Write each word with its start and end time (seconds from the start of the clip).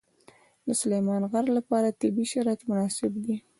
د 0.67 0.69
سلیمان 0.81 1.21
غر 1.31 1.45
لپاره 1.57 1.97
طبیعي 2.01 2.27
شرایط 2.33 2.61
مناسب 2.69 3.11
دي. 3.25 3.35